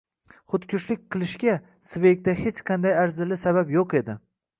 [0.51, 1.53] Xudkushlik qilishga
[1.89, 4.17] Sveygda hech qanday arzirli sabab yo`q edi